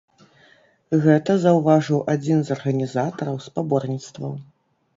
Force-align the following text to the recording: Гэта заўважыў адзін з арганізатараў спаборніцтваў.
Гэта 1.03 1.35
заўважыў 1.43 1.99
адзін 2.15 2.41
з 2.49 2.55
арганізатараў 2.57 3.35
спаборніцтваў. 3.47 4.37